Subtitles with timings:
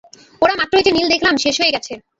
[0.41, 1.93] ওরা মাত্রই যে নিল দেখলাম,- শেষ হয়ে গেছে।